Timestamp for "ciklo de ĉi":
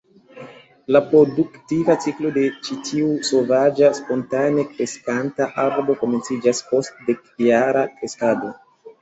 2.05-2.77